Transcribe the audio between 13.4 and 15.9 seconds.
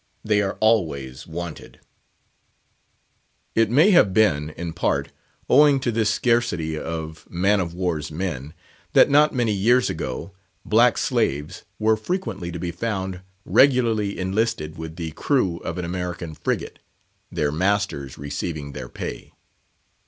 regularly enlisted with the crew of an